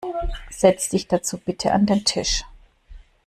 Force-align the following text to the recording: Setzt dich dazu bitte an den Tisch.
Setzt 0.49 0.93
dich 0.93 1.07
dazu 1.07 1.37
bitte 1.37 1.73
an 1.73 1.85
den 1.85 2.03
Tisch. 2.03 2.43